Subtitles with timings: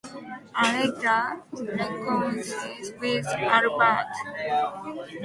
[0.55, 4.07] Allegra reconciles with Albert.